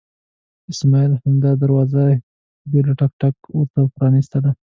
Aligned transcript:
اسماعیل 0.71 1.13
همدا 1.23 1.51
دروازه 1.61 2.01
بې 2.69 2.79
له 2.87 2.93
ټک 2.99 3.11
ټکه 3.19 3.47
ورته 3.57 3.81
پرانستله. 3.95 4.51